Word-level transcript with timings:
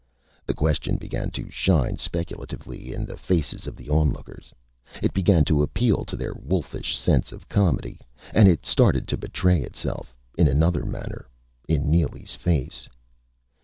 The 0.47 0.55
question 0.55 0.95
began 0.97 1.29
to 1.29 1.51
shine 1.51 1.95
speculatively 1.97 2.91
in 2.91 3.05
the 3.05 3.19
faces 3.19 3.67
of 3.67 3.75
the 3.75 3.87
onlookers. 3.87 4.51
It 4.99 5.13
began 5.13 5.45
to 5.45 5.61
appeal 5.61 6.05
to 6.05 6.15
their 6.15 6.33
wolfish 6.33 6.97
sense 6.97 7.31
of 7.31 7.47
comedy. 7.47 7.99
And 8.33 8.49
it 8.49 8.65
started 8.65 9.07
to 9.09 9.15
betray 9.17 9.61
itself 9.61 10.15
in 10.39 10.47
another 10.47 10.87
manner 10.87 11.27
in 11.67 11.91
Neely's 11.91 12.33
face. 12.33 12.89